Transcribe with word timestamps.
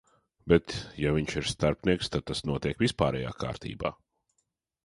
Bet, 0.51 0.71
ja 1.01 1.11
viņš 1.17 1.35
ir 1.41 1.49
starpnieks, 1.51 2.11
tad 2.15 2.25
tas 2.31 2.43
notiek 2.53 2.83
vispārējā 2.87 3.35
kārtībā. 3.45 3.93